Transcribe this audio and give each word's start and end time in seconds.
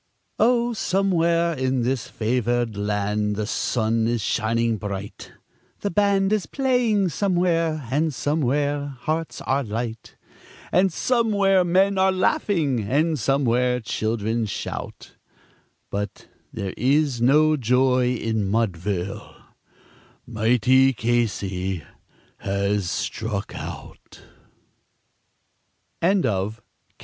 Oh, 0.39 0.73
somewhere 0.73 1.53
in 1.53 1.83
this 1.83 2.07
favoured 2.07 2.75
land 2.75 3.35
the 3.35 3.45
sun 3.45 4.07
is 4.07 4.19
shining 4.19 4.77
bright, 4.77 5.31
The 5.81 5.91
band 5.91 6.33
is 6.33 6.47
playing 6.47 7.09
somewhere, 7.09 7.87
and 7.91 8.11
somewhere 8.11 8.95
hearts 9.01 9.41
are 9.41 9.63
light, 9.63 10.15
And 10.71 10.91
somewhere 10.91 11.63
men 11.63 11.99
are 11.99 12.11
laughing, 12.11 12.79
and 12.79 13.19
somewhere 13.19 13.79
children 13.79 14.47
shout; 14.47 15.17
But 15.91 16.27
there 16.51 16.73
is 16.77 17.21
no 17.21 17.55
joy 17.55 18.15
in 18.15 18.47
Mudville 18.49 19.35
mighty 20.25 20.93
Casey 20.93 21.83
has 22.37 22.89
struck 22.89 23.53
out. 23.53 24.21
THE 26.01 26.07
MARTYRDOM 26.07 26.25
OF 26.33 26.59
MR. 26.59 26.99